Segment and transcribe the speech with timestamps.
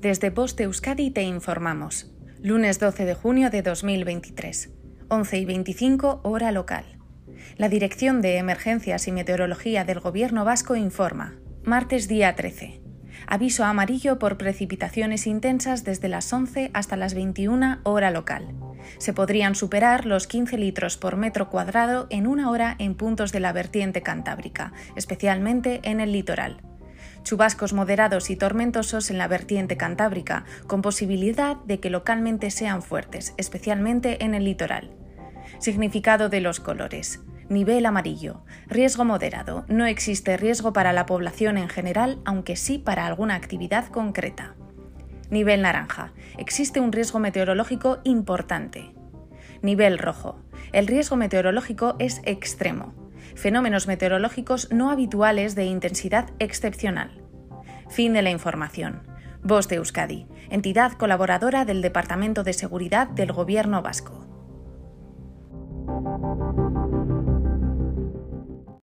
[0.00, 2.10] Desde Post Euskadi te informamos.
[2.42, 4.70] Lunes 12 de junio de 2023,
[5.08, 6.86] 11 y 25 hora local.
[7.58, 11.34] La Dirección de Emergencias y Meteorología del Gobierno Vasco informa.
[11.64, 12.80] Martes día 13.
[13.26, 18.54] Aviso amarillo por precipitaciones intensas desde las 11 hasta las 21 hora local.
[18.96, 23.40] Se podrían superar los 15 litros por metro cuadrado en una hora en puntos de
[23.40, 26.62] la vertiente cantábrica, especialmente en el litoral
[27.22, 33.34] chubascos moderados y tormentosos en la vertiente cantábrica, con posibilidad de que localmente sean fuertes,
[33.36, 34.90] especialmente en el litoral.
[35.58, 37.20] Significado de los colores.
[37.48, 38.42] Nivel amarillo.
[38.66, 39.64] Riesgo moderado.
[39.68, 44.54] No existe riesgo para la población en general, aunque sí para alguna actividad concreta.
[45.30, 46.12] Nivel naranja.
[46.38, 48.94] Existe un riesgo meteorológico importante.
[49.62, 50.38] Nivel rojo.
[50.72, 52.99] El riesgo meteorológico es extremo
[53.34, 57.22] fenómenos meteorológicos no habituales de intensidad excepcional.
[57.88, 59.02] Fin de la información.
[59.42, 64.26] Voz de Euskadi, entidad colaboradora del Departamento de Seguridad del Gobierno Vasco.